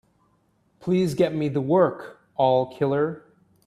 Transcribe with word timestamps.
Please 0.79 1.13
get 1.13 1.35
me 1.35 1.47
the 1.47 1.61
work, 1.61 2.17
All 2.35 2.65
Killer. 2.75 3.21